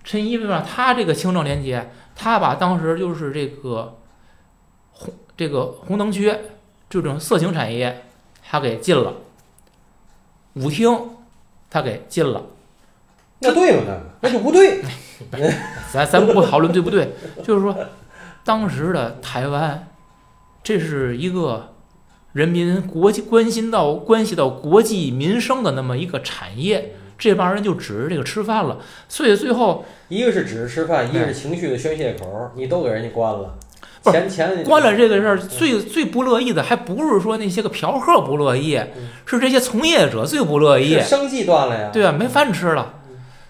[0.04, 3.98] 陈毅为什么他这个清正廉洁，他把当时就是这个
[4.92, 6.32] 红这个红灯区
[6.88, 8.04] 这种色情产业
[8.48, 9.14] 他给禁了，
[10.54, 10.96] 舞厅
[11.68, 12.42] 他给禁了。
[13.48, 13.82] 那对吗？
[14.20, 14.80] 那那就不对。
[15.92, 17.74] 咱咱不讨论对不对，就是说，
[18.44, 19.88] 当时的台湾，
[20.62, 21.72] 这是一个
[22.32, 28.78] 人民国际关心到关系到国际民生的那么一个产业，这帮人就指着这个吃饭了。
[29.08, 33.54] 所以最后，一个是指着吃饭，一个是情绪的宣泄口，你都给人家关了。
[34.04, 38.78] 钱钱关了这个事儿，最最不乐意的还不是说那些个嫖客不乐意，
[39.24, 41.90] 是这些从业者最不乐意，生计断了呀。
[41.92, 42.95] 对啊，没饭吃了。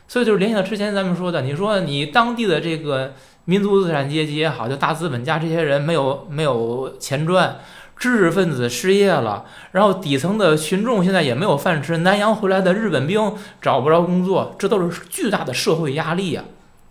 [0.09, 3.15] 所以就是联想到之前咱们说的，你说你当地的这个
[3.45, 7.59] 民族资产阶级也好，就大资本家这些人没有没有钱赚，
[7.97, 16.45] 知识分子失业了，然后底层的群众现在也没有饭吃，南洋回来的日本兵找不着工作，这都是巨大的社会压力呀。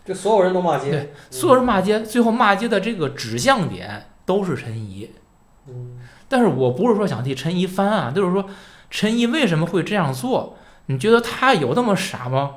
[0.06, 5.10] 这所有人都骂街，对，所有人骂街，最后骂街的这个指向点都是陈怡。
[5.67, 8.45] 嗯，但是我不是说想替陈怡翻案，就是说
[8.89, 10.58] 陈怡为什么会这样做？
[10.88, 12.51] 你觉得他有那么傻吗？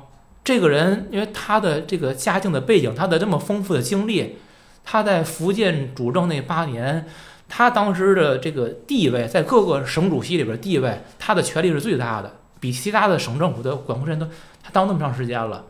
[0.49, 4.37] 这个人，因为他的这个家境的背景，他的这么丰富的经历，
[4.83, 7.05] 他在福建主政那八年，
[7.47, 14.25] 他当时的这个地位，在各个省主席里边地位，他的权力是最大的，比其他的省政府的管控人都，
[14.63, 15.65] 他当那么长时间了，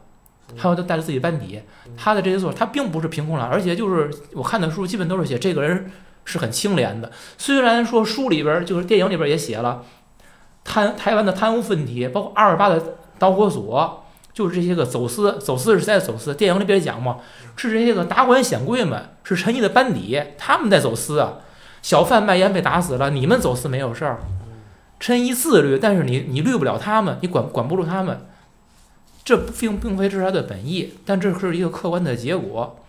[0.56, 1.60] 还有他带着自己班底，
[1.98, 5.92] 他的这些做，他并不是凭空来，而且就是我看的书基本都是写这个人
[6.24, 9.84] 是很清廉的，虽然说书里边就是电影里边也写了，
[10.64, 14.06] 贪台湾的贪污问题，包括二二八的导火索。
[14.40, 16.34] 就是这些个走私，走私是在走私。
[16.34, 17.18] 电影里边讲嘛，
[17.58, 21.40] 是这些个达官显贵们，是陈毅的班底，他们在走私啊。
[21.82, 24.22] 小贩卖烟被打死了，你们走私没有事儿。
[24.98, 28.26] 陈毅自律，但是你你律不了他们，你管管不住他们。
[29.26, 32.80] 这并并非是他的本意，但这是一个客观的结果。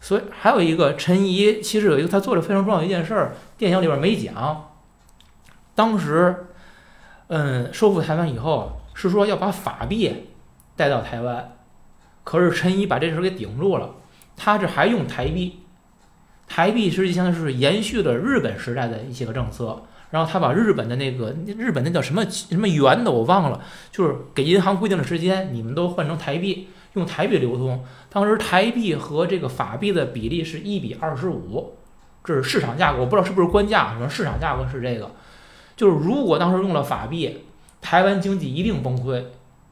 [0.00, 4.70] 所以还有一个陈毅，其实有一个他做的非常重要一件事儿，电影里边没讲。
[5.76, 6.48] 当时，
[7.28, 10.27] 嗯，收复台湾以后，是说要把法币。
[10.78, 11.56] 带到台湾，
[12.24, 13.96] 可是陈仪把这事给顶住了。
[14.36, 15.58] 他这还用台币，
[16.46, 19.82] 台币实际上是延续了日本时代的一些个政策。
[20.10, 23.60] 然后他把日本的那个日本那叫什么什么元的我忘了，
[23.90, 27.84] 就是给银行规定的时间，你们都换成台币，用台币流通。
[28.08, 31.74] 当时台币和这个法币的比例是一比二十五，
[32.24, 35.10] 这是市场价格，我不知道是不是官价，什么市场价格是这个。
[35.76, 37.44] 就是如果当时用了法币，
[37.82, 39.22] 台湾经济一定崩溃。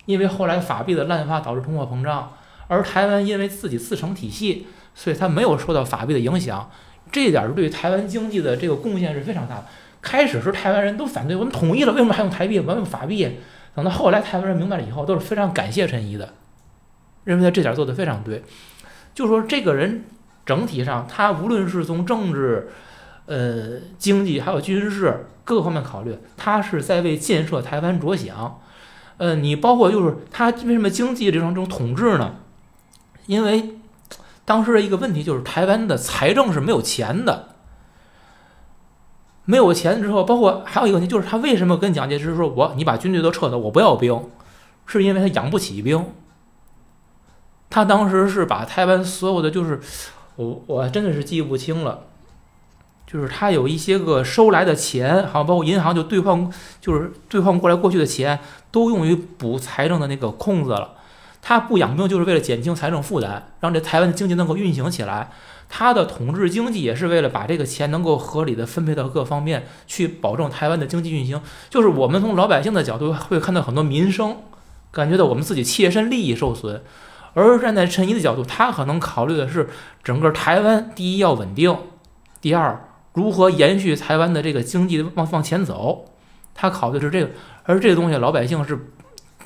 [0.07, 2.33] 因为后来法币的滥发导致通货膨胀，
[2.69, 6.71] 而台湾因为自己自成体系，所以它没有受到法币的影响，
[7.13, 9.67] 这一点儿对台湾经济的这个贡献是非常大的。
[10.01, 12.59] 开始是台湾人都反对，我们统一了，为什么还用台币？
[12.61, 13.39] 我们用法币？
[13.75, 16.35] 等到后来台湾人明白了以后，都是非常感谢陈仪的，
[17.25, 18.43] 认为他这点做得非常对。
[19.15, 20.05] 就说这个人
[20.45, 22.69] 整体上，他无论是从政治、
[23.27, 28.61] 呃经济还有军事各个方面考虑，他是在为建设台湾着想。
[29.19, 32.37] 呃，你包括就是他为什么经济这种这种统治呢？
[33.27, 33.79] 因为
[34.45, 37.49] 当时的一个问题就是台湾的财政是没有钱的，
[39.45, 44.29] 没有钱之后，包括还有一个问题就是他为什么跟蒋介石说我你把军队都撤走，我不要兵，
[44.87, 46.05] 是因为他养不起兵。
[47.69, 49.81] 他当时是把台湾所有的就是
[50.37, 52.05] 我我真的是记不清了。
[53.07, 58.39] 就是他有一些个收来的钱，好像包括银行就兑换，就是兑换过来过去的钱，
[58.71, 60.95] 都用于补财政的那个空子了。
[61.41, 65.31] 他不养兵就是为了减轻财政负担，让这台湾的经济能够运行起来。
[65.69, 71.41] 他的统治经济也是为了把这个钱能够合理的分配到各方面，去保证台湾的经济运行。
[71.71, 74.37] 就是我们从老百姓的角度会看到很多民生，
[74.91, 76.83] 感觉到我们自己切身利益受损。
[77.35, 79.69] 而站在陈怡的角度，他可能考虑的是
[80.03, 81.77] 整个台湾第一要稳定，
[82.41, 82.86] 第二。
[83.17, 86.05] 如何延续台湾的这个经济往往前走？
[86.55, 87.31] 他考虑的是这个，
[87.65, 88.79] 而这个东西老百姓是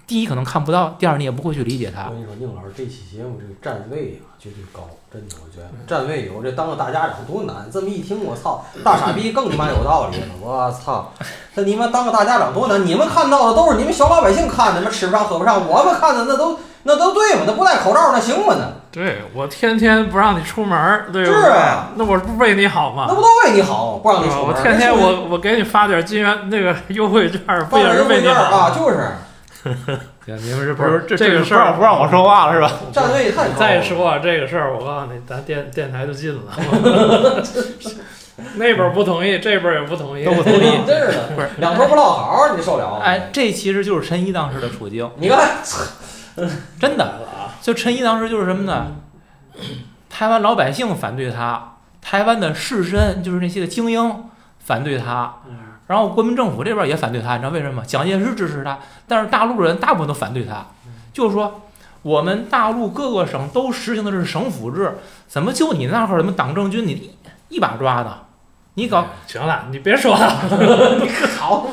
[0.09, 2.07] 第一可能看不到，第二你也不会去理解它。
[2.09, 7.71] 我跟你说，宁老师这期节目这个站位啊绝对高，真的，我觉得站位有这当个大家长多难。
[7.71, 10.27] 这么一听，我操，大傻逼更他妈有道理了。
[10.43, 11.13] 我操，
[11.55, 12.85] 这你妈当个大家长多难？
[12.85, 17.43] 你们看到的都是你们小老百姓看的，那吃不上喝不上，我们看的那都那都对吗？
[17.47, 18.57] 那不戴口罩那行吗？
[18.59, 18.80] 那。
[18.93, 23.07] 对我天天不让你出门，对是啊，那我不为你好吗？
[23.09, 24.49] 那不都为你好，不让你出门。
[24.49, 28.75] 我天天我我给你发点金元那个 优惠券，不也是为你好啊？
[28.77, 29.09] 就是。
[30.25, 32.71] 你们这不是这这个事儿不让我说话了是吧？
[32.93, 33.55] 站位太高。
[33.59, 36.41] 再说这个事儿，我告诉你，咱电电台就禁了。
[38.55, 40.81] 那边不同意，这边也不同意，都不同意。
[40.87, 43.01] 真是的，不是两头不落好，你受了？
[43.03, 45.09] 哎，这其实就是陈一当时的处境。
[45.17, 45.39] 你看，
[46.81, 47.19] 真的。
[47.61, 48.97] 就陈毅当时就是什么呢？
[50.09, 54.25] 台湾老百姓反对他，台湾的士绅就是那些个精英
[54.59, 55.35] 反对他，
[55.87, 57.35] 然后国民政府这边也反对他。
[57.35, 57.85] 你知道为什么？
[57.85, 60.67] 蒋介石支持他，但是大陆人大部分都反对他。
[61.13, 61.63] 就是说，
[62.03, 67.13] 我们大陆各个省都实行的是省府制，怎么就你那块儿怎么党政军你
[67.49, 68.27] 一把抓的？
[68.75, 70.33] 你搞行了，你别说了，
[71.03, 71.67] 你可好？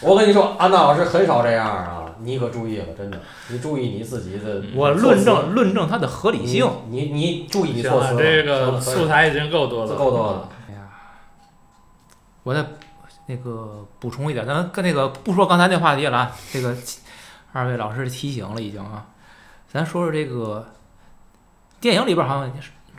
[0.00, 2.02] 我跟你说，安娜老师很少这样啊。
[2.20, 4.62] 你可注意了，真的，你注意你自己的。
[4.74, 6.68] 我论证论证它的合理性。
[6.88, 8.16] 你你注意你措辞。
[8.16, 10.48] 这个素材已经够多了，够多了。
[10.68, 10.88] 哎呀，
[12.42, 12.64] 我再
[13.26, 16.32] 那个补充一点，咱跟那个不说刚才那话题了啊。
[16.52, 16.74] 这个
[17.52, 19.06] 二位老师提醒了已经啊，
[19.68, 20.66] 咱说说这个
[21.80, 22.52] 电影里边好像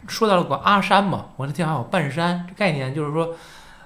[0.08, 3.36] 说到了个阿山嘛，我那天还有半山概念，就是说，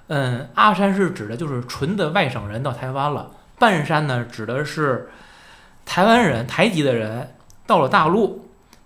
[0.08, 3.32] 嗯，阿山是指的就是纯的外省人到台湾了，
[3.62, 5.10] 半山呢指的是。
[5.84, 7.34] 台湾人、台籍的人
[7.66, 8.46] 到了大陆，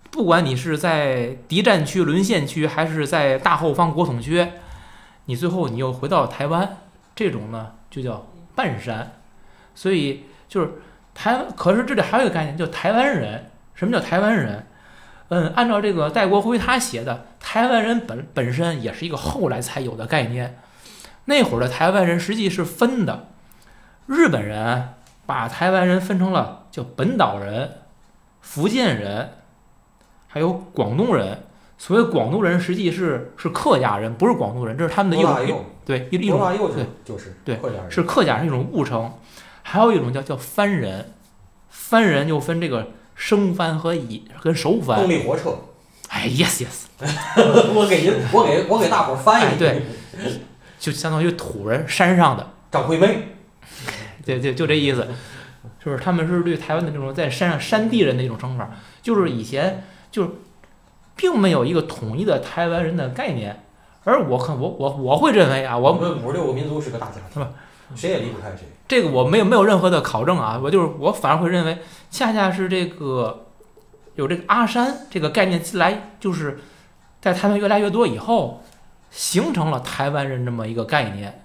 [0.10, 4.48] 不管你是在敌占区、沦陷区，还是在大后方国统区，
[5.26, 6.78] 你最后你又回到台湾，
[7.14, 9.12] 这种呢就叫半山。
[9.76, 10.72] 所以就是
[11.14, 13.52] 台湾，可是这里还有一个概念叫台湾人。
[13.76, 14.66] 什么叫台湾人？
[15.28, 20.58] 嗯，按照这个戴国辉他写的，台湾人本本身也是一个后来才有的概念。
[21.26, 23.28] 那会儿的台湾人实际是分的，
[24.08, 24.89] 日本人
[25.26, 26.63] 把台湾人分成了。
[26.72, 27.72] 叫本岛人、
[28.41, 29.30] 福建人，
[30.28, 31.44] 还有广东人。
[31.78, 36.39] 所谓广东人，实际是是客家人，不是广东人，这是他们的一种对一一种
[36.74, 37.58] 对就是对
[37.89, 39.10] 是客家人一种误称。
[39.63, 41.13] 还有一种叫叫番人，
[41.70, 45.00] 番人又分这个生番和乙跟熟番。
[45.00, 45.58] 动力火车。
[46.10, 46.88] 哎，yes yes。
[47.74, 49.58] 我给您，我给我给大伙儿翻译。
[49.58, 49.82] 对，
[50.78, 53.35] 就相当于土人山上的张惠妹。
[54.25, 55.08] 对对，就这意思。
[55.84, 58.69] 就是他们是对台湾的这种在山上山地人的一种称法，
[59.01, 60.30] 就是以前就是
[61.15, 63.63] 并没有一个统一的台湾人的概念，
[64.04, 67.45] 而我看我我我会认为啊，我们五十六个民族是个大家庭，
[67.95, 68.67] 谁也离不开谁。
[68.88, 71.80] 这个我没有没有任何的考证啊，我就是我反而会认为，
[72.12, 73.47] 恰恰是这个
[74.15, 76.60] 有这个阿山这个概念进来，就是
[77.21, 78.63] 在台湾越来越多以后，
[79.10, 81.44] 形成了台湾人这么一个概念。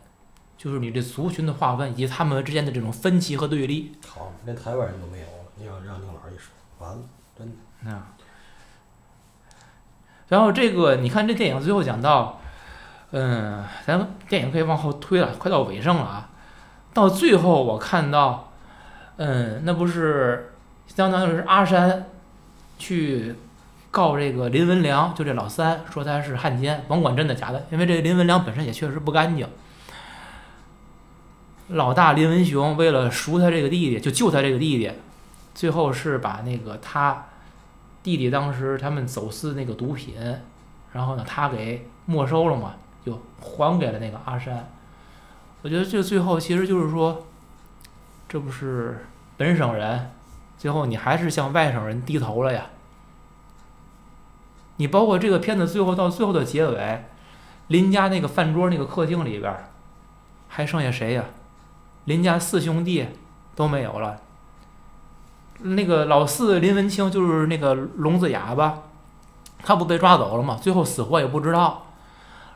[0.61, 3.93] 就是你这族群的划分以及他们之间的这种分歧和对立。
[4.07, 5.33] 好，连台湾人都没有了。
[5.57, 6.99] 你要让宁老师一说，完了，
[7.35, 7.55] 真的。
[7.81, 7.99] 那。
[10.29, 12.43] 然后这个，你看这电影最后讲到，
[13.13, 16.29] 嗯，咱们电影可以往后推了，快到尾声了啊。
[16.93, 18.53] 到最后我看到，
[19.17, 20.53] 嗯，那不是
[20.87, 22.05] 相当于是阿山
[22.79, 23.35] 去
[23.91, 29.49] 告这个林文良，就这老三，说他是汉奸，甭管真的假的，因为这林文良本身也确实不干净。
[31.71, 34.91] 老大林文雄为了赎他这个弟弟，就救他这个弟弟，
[35.55, 37.27] 最后是把那个他
[38.03, 40.15] 弟弟当时他们走私那个毒品，
[40.93, 42.75] 然后呢他给没收了嘛，
[43.07, 44.69] 就还给了那个阿山。
[45.63, 47.25] 我觉得这最后其实就是说，
[48.29, 49.07] 这不是
[49.37, 50.11] 本省人，
[50.59, 52.67] 最后你还是向外省人低头了呀。
[54.79, 57.05] 你包括这个片子最后到最后的结尾，
[57.69, 59.55] 林家那个饭桌那个客厅里边，
[60.49, 61.27] 还剩下谁呀？
[62.11, 63.07] 林家四兄弟
[63.55, 64.19] 都没有了。
[65.61, 68.81] 那个老四林文清就是那个聋子哑巴，
[69.63, 70.59] 他不被抓走了吗？
[70.61, 71.87] 最后死活也不知道。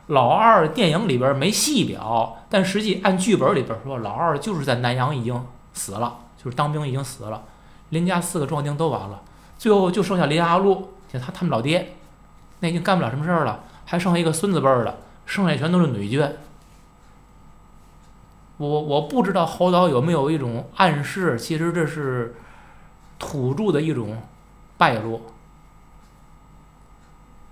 [0.07, 5.41] 老二电影里边没细表，但实际按剧本里边说，老二就是在南阳已经
[5.71, 7.43] 死了，就是当兵已经死了。
[7.91, 9.21] 林家四个壮丁都完了，
[9.57, 11.95] 最后就剩下林阿禄，就他他们老爹，
[12.59, 16.29] 那已经干不了什么事儿了，还剩下一个孙子辈儿的，剩下全都是女眷。
[18.57, 22.35] 我我不知道侯导有没有一种暗示，其实这是
[23.19, 24.21] 土著的一种
[24.77, 25.21] 败落。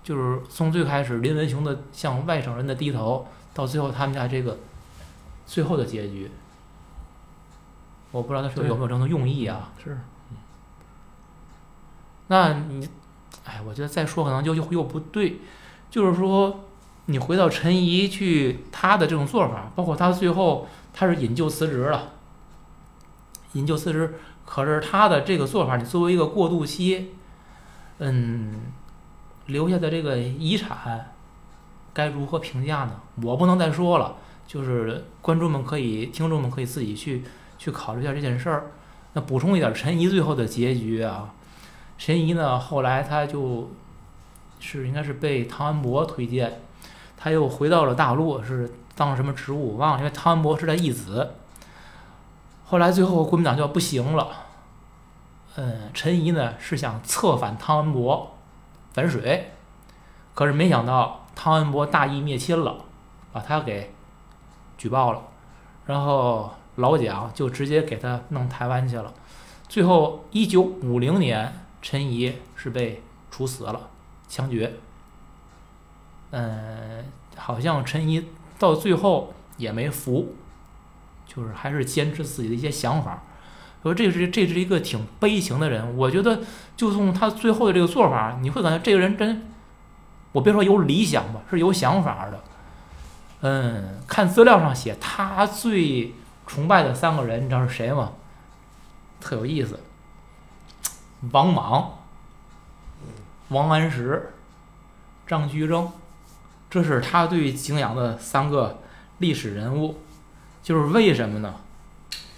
[0.03, 4.57] 就是从最开始林文雄的向外省人的低头，到最后他们家这个
[5.45, 6.29] 最后的结局，
[8.11, 9.71] 我不知道他是有没有这种用意啊？
[9.81, 9.97] 是，
[12.27, 12.89] 那你，
[13.45, 15.39] 哎，我觉得再说可能就又又不对，
[15.89, 16.65] 就是说
[17.05, 22.13] 你回到陈怡去他的这种做法，包括他最后他是引咎辞职了，
[23.53, 24.13] 引咎辞职，
[24.45, 27.09] 可是他的这个做法，你作为一个过渡期，
[27.97, 28.71] 嗯。
[29.47, 31.11] 留下的这个遗产
[31.93, 33.01] 该如何评价呢？
[33.21, 34.15] 我不能再说了，
[34.47, 37.25] 就是观众们可以、听众们可以自己去
[37.57, 38.71] 去考虑一下这件事儿。
[39.11, 41.33] 那补充一点，陈怡最后的结局啊，
[41.97, 43.69] 陈怡呢后来他就
[44.61, 46.61] 是应该是被唐安博推荐，
[47.17, 51.35] 他又回到了大陆，是当什么职务我忘了，因为汤恩伯是他义子。
[52.65, 54.29] 后来最后国民党就要不行了，
[55.55, 58.29] 嗯，陈仪呢是想策反汤恩伯。
[58.93, 59.51] 反水，
[60.35, 62.75] 可是没想到汤恩伯大义灭亲了，
[63.31, 63.91] 把他给
[64.77, 65.21] 举报了，
[65.87, 69.11] 然后老蒋就直接给他弄台湾去了。
[69.67, 71.51] 最后，一九五零年，
[71.81, 73.01] 陈仪是被
[73.31, 73.89] 处死了，
[74.27, 74.71] 枪决。
[76.29, 77.03] 嗯，
[77.35, 78.23] 好像陈仪
[78.63, 80.35] 到最后也没服，
[81.27, 83.23] 就是还是坚持自己的一些想法。
[83.81, 86.39] 说这是这是一个挺悲情的人，我觉得
[86.77, 89.51] 就从他最后的这个做法，你会感觉这个人真，
[90.31, 92.41] 我别说有理想吧，是有想法的。
[93.41, 96.13] 嗯，看资料上写他最
[96.47, 98.13] 崇拜的三个人，你知道是谁吗？
[99.19, 99.77] 特有意思，
[101.31, 101.97] 王莽、
[103.49, 104.33] 王安石、
[105.27, 105.91] 张居正，
[106.73, 108.79] 这是他对敬仰的三个
[109.19, 109.95] 历史人物。
[110.63, 111.53] 就是为什么呢？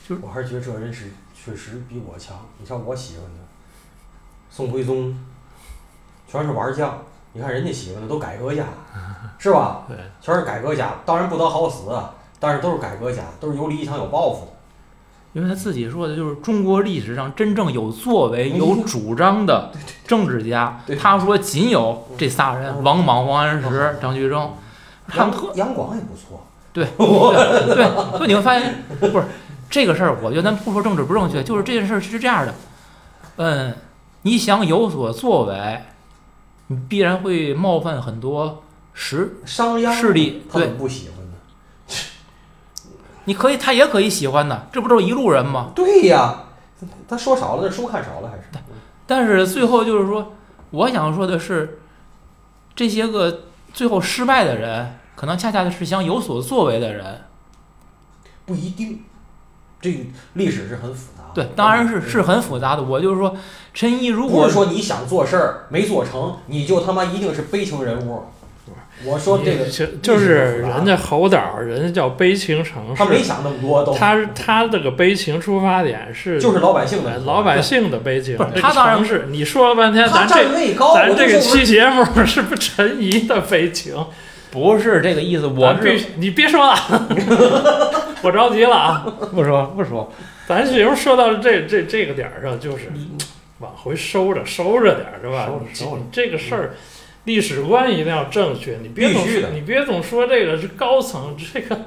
[0.06, 1.10] 就是我还是觉得这人是。
[1.34, 2.36] 确实比我强。
[2.58, 3.40] 你像我喜欢的
[4.50, 5.16] 宋徽宗，
[6.28, 6.98] 全是玩将。
[7.34, 8.66] 你看人家喜欢的都改革家，
[9.38, 9.86] 是吧？
[9.88, 10.96] 对，全是改革家。
[11.06, 11.92] 当然不得好死，
[12.40, 14.52] 但是都是改革家，都是有理想、有抱负的。
[15.36, 19.70] 因为他自己说的就是中国历史上真正有作为、有主张的
[20.08, 20.82] 政治家。
[20.98, 24.50] 他说仅有这仨人：王莽、王安石、张居正。
[25.18, 26.48] 杨杨广也不错。
[26.72, 29.26] 对对，所以你会发现，不是。
[29.70, 32.54] 这个事儿，我觉得咱不说政治不正确，就是这件事儿是这样的，
[33.38, 33.74] 嗯，
[34.22, 35.82] 你想有所作为，
[36.68, 41.15] 你必然会冒犯很多势势力，对，不喜欢的。
[43.26, 45.72] 你可以，他也可以喜欢的，这不都是一路人吗？
[45.76, 46.44] 对呀，
[47.08, 48.44] 他说少了，那书看少了还是。
[49.08, 50.34] 但是最后就是说，
[50.72, 51.80] 我想说的是，
[52.76, 57.22] 这些个最后失败的人，可能恰恰是想有所作为的人，
[58.46, 59.04] 不一定。
[59.82, 62.82] 这历史是很复杂，对，当然是是很复杂的。
[62.82, 63.36] 我就是说，
[63.72, 68.24] 陈毅如果不是说你想做事儿没做成，你就他妈一定是悲情人物。
[69.06, 69.66] 我说这个
[70.02, 78.38] 就是人家侯导，人家叫悲情城市，他没想那么多，都他他这个悲情出发点是就是老百姓的老百姓的悲情。
[78.60, 80.46] 他当然是你说了半天，咱这
[80.94, 83.96] 咱这个期节目 是不是陈怡的悲情？
[84.52, 86.74] 不是这个意思，我必你别说了，
[88.24, 89.06] 我着急了啊！
[89.34, 90.10] 不说不说，
[90.48, 92.90] 咱节目说到这这这个点儿上，就是
[93.60, 95.50] 往回收着收着点儿是吧？
[95.98, 96.74] 你这个事儿，
[97.26, 99.24] 历史观一定要正确，你别总
[99.54, 101.78] 你别总说这个是高层 这个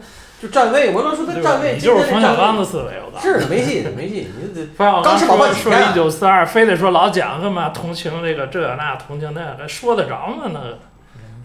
[0.41, 10.78] 就站位，我都说他站位，你就是冯小刚的思维，我告诉你，是没戏没戏，你这 冯小刚说说一九四二，非得说老蒋干嘛同情这个这那同情那，说得着吗那个？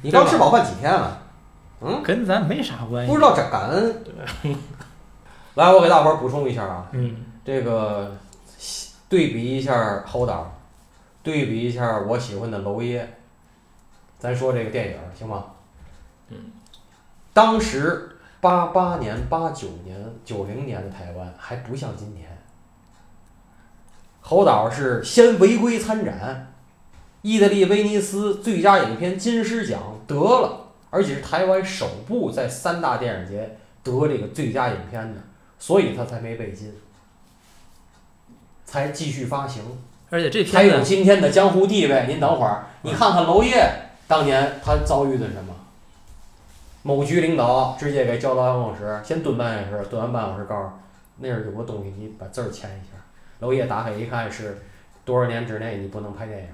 [0.01, 1.19] 你刚吃饱饭几天了？
[1.81, 3.11] 嗯，跟咱没啥关系。
[3.11, 3.95] 不知道感感恩。
[5.55, 7.15] 来，我给大伙儿补充一下啊，嗯，
[7.45, 8.15] 这个
[9.07, 10.55] 对比一下侯导，
[11.21, 13.07] 对比一下我喜欢的娄烨，
[14.23, 15.47] 咱说这个电影行吗？
[16.29, 16.37] 嗯。
[17.33, 22.25] 当时八八年、八九年、九零年的台湾还不像今天。
[24.21, 26.53] 侯导是先违规参展，
[27.21, 35.21] 意大利威尼斯最佳影片金狮奖得了，而且是台湾首部在三大电影节得这个最佳影片的，
[35.59, 36.73] 所以他才没被禁，
[38.63, 39.61] 才继续发行。
[40.09, 42.05] 而且这才有今天的江湖地位。
[42.07, 45.53] 您等会儿，你看看娄烨当年他遭遇的什么？
[46.85, 50.69] 某局领导直接给叫到办公室，先蹲半小时，蹲完半小时告诉
[51.17, 52.97] 那儿有个东西，你把字儿签一下。
[53.39, 54.61] 娄烨打开一看是
[55.05, 56.49] 多少年之内你不能拍电影，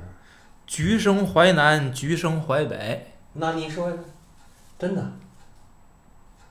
[0.67, 3.91] 橘生淮南，橘生淮北，那你说
[4.77, 5.03] 真的，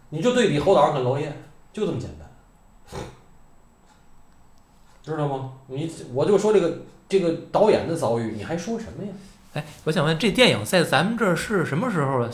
[0.08, 1.32] 你就对比侯导跟娄烨，
[1.72, 3.00] 就这么简单，
[5.02, 5.52] 知道吗？
[5.68, 6.78] 你我就说这个
[7.08, 9.12] 这个导演的遭遇，你还说什么呀？
[9.54, 12.28] 哎，我想问，这电影在咱们这儿是什么时候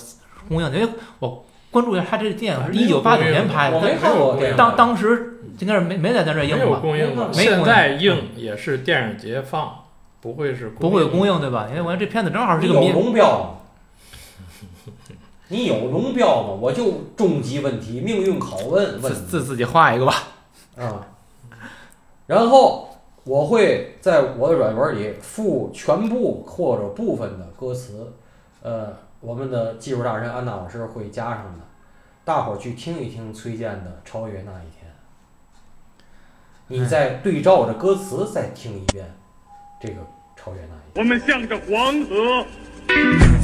[0.48, 0.78] 公映的？
[0.78, 6.78] 因为我关注一下，它这个电影是一九八九年拍的，我没看过电影当当时应该是没没在咱这儿没有映吧？
[6.80, 9.84] 公映现在映也是电影节放，
[10.20, 11.40] 不会是不会公映。
[11.40, 11.66] 对吧？
[11.70, 13.50] 因为我看这片子正好是个民龙标吗？
[15.48, 16.48] 你有龙标吗？
[16.60, 20.14] 我就终极问题，命运拷问问自自自己画一个吧。
[20.76, 21.06] 啊。
[22.26, 22.93] 然后
[23.24, 28.12] 我会在我的软文里附全部或者部分的歌词，
[28.62, 31.64] 呃，我们的技术大神安娜老师会加上的，
[32.22, 34.90] 大伙儿去听一听崔健的《超越那一天》，
[36.68, 39.06] 你再对照着歌词再听一遍
[39.80, 39.94] 这个
[40.36, 40.94] 《超越那一天》。
[40.98, 43.43] 我们向着黄河。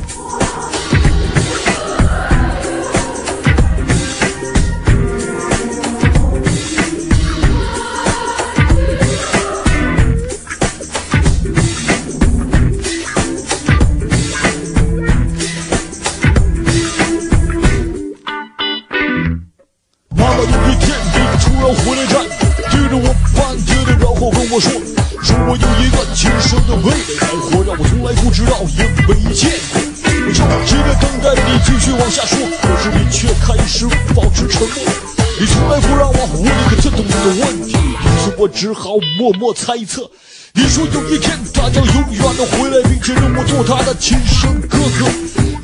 [24.53, 24.72] 我说，
[25.22, 29.80] 说我有一个亲生的妹妹还活着，我从来不知道，也没见过。
[30.26, 34.82] 我就一直等待你继续往下说，可是你却开始保持沉默。
[35.38, 40.11] 你从来不让我问一个这等的问题，于是我只好默默猜测。
[40.53, 45.07] 你说有一天他将永远的回来，并且认我做他的亲生哥哥。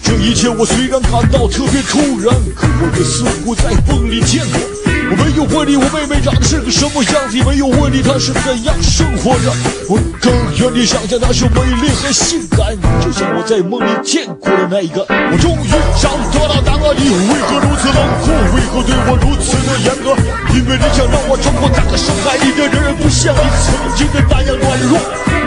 [0.01, 4.76] 这一切我虽然感到特别突然，可我也似乎在梦里见过。
[5.09, 9.55] 我没有问你我妹妹长得是个什么样子，也没有问你她是怎样生活着。
[9.89, 15.07] 我更愿意想象她是美丽和性感，就像我在梦里见过的那一个。
[15.07, 15.71] 我终于
[16.03, 18.35] 找到了答案，你为何如此冷酷？
[18.55, 20.11] 为何对我如此的严格？
[20.55, 24.99] 因为你想让我冲破那个伤害你的人，不像你曾经的那样软弱。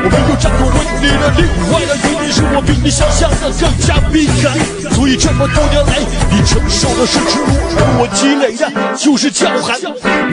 [0.02, 1.44] 我没有战斗为你的另
[1.74, 4.56] 外的原因是我比你想象的更加敏感，
[4.96, 6.00] 所以这么多年来，
[6.32, 9.80] 你承受的是耻辱，而我积累的就是叫喊。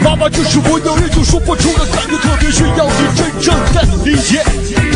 [0.03, 4.45] 妈妈，这是我有一种说不出的感觉，特别需要你真正的理解。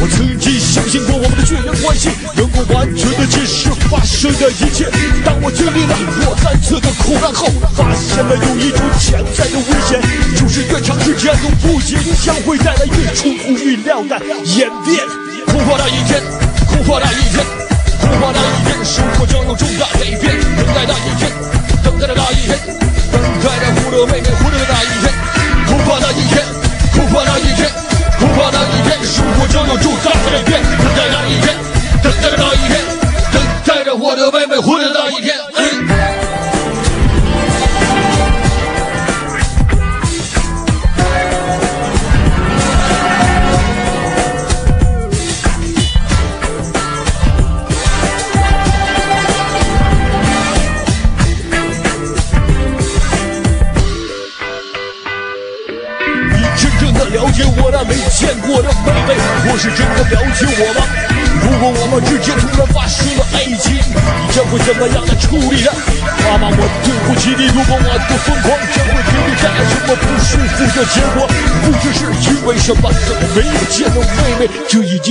[0.03, 4.89] 我曾经相信过我们的血缘关系能够完全的解释发生的一切，
[5.25, 10.01] 当我经历了若干次的苦难后，发现了有一种潜在的危险，
[10.37, 14.21] 就是越长时间都不解将会带来越出乎意料的
[14.57, 15.05] 演变。
[15.47, 16.23] 恐怕那一天，
[16.69, 17.45] 恐怕那一天，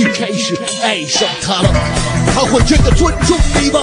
[0.00, 1.70] 你开始爱上他了？
[2.34, 3.80] 他会真的尊重你吗？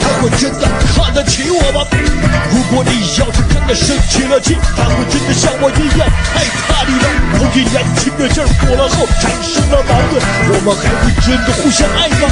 [0.00, 1.84] 他会真的看得起我吗？
[2.52, 6.02] 如果你要是的生起了气，他会真的像我一样
[6.34, 7.06] 害怕你了？
[7.38, 10.18] 如今年轻的劲儿过了后产生了矛盾，
[10.50, 12.26] 我们还会真的互相爱吗？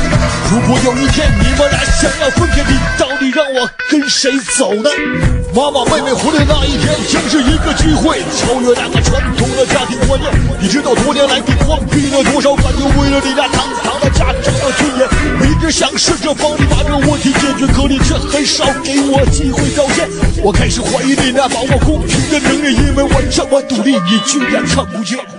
[0.51, 4.91] 如果有一天你们俩想要分开，你到底让我跟谁走呢？
[5.55, 10.27] 妈妈妹妹回来那一天，将是一个机会，超越那个传统的家庭观念。
[10.59, 15.07] 你知道多年来你荒废了多少感情，为了你那堂堂的家长的尊严，
[15.47, 20.09] 一直想试着帮你把这问题解决，可你却很少给我机会道歉。
[20.43, 25.38] 我开始怀疑你那把我公平的能力，因为我这么努力，你居然看不见。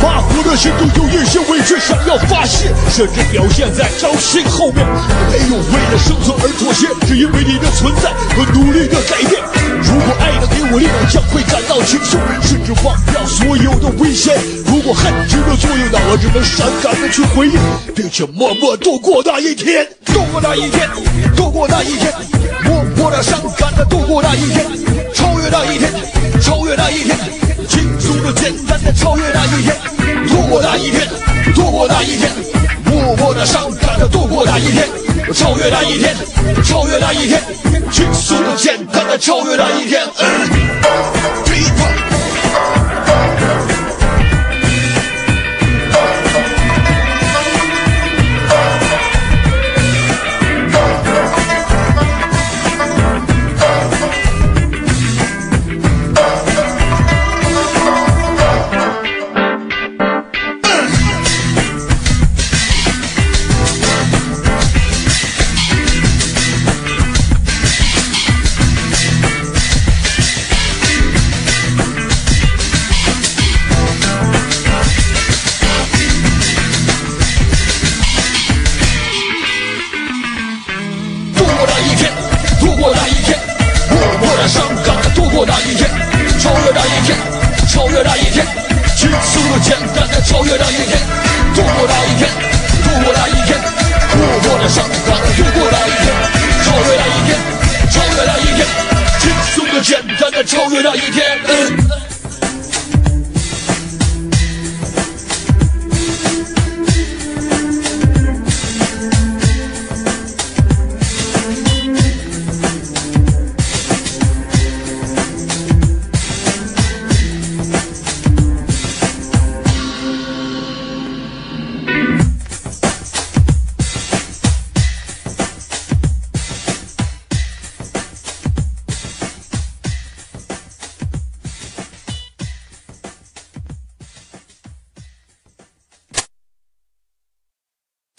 [0.00, 4.86] 发火的心中有一些委屈想要发泄，甚至表现在招心后面。
[5.30, 9.40] 没有为了生存而妥协，只因为你的存在和努力的改变。
[9.82, 14.34] 如果爱能给我力量，将会感到轻松，甚至忘掉所有的危险。
[14.66, 17.56] 如果恨值得作用，那我只能伤感的去回忆，
[17.94, 20.88] 并且默默度过那一天，度过那一天，
[21.36, 22.12] 度过那一天，
[22.64, 24.64] 默默的伤感的度过那一天，
[25.14, 25.90] 超越那一天，
[26.40, 27.16] 超越那一天，
[27.68, 29.76] 轻松的、简单的超越那一天，
[30.28, 31.08] 度过那一天，
[31.54, 32.30] 度过那一天，
[32.84, 34.88] 默默的伤感的度过那一天，
[35.34, 36.14] 超越那一天，
[36.64, 37.42] 超越那一天，
[37.90, 40.02] 轻松的、简单的超越那一天。